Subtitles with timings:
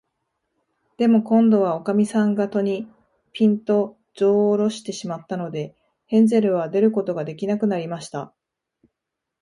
[0.97, 2.87] でも、こんどは、おかみさんが戸に、
[3.33, 5.75] ぴんと、じょうをおろしてしまったので、
[6.07, 8.33] ヘンゼルは出ることができなくなりました。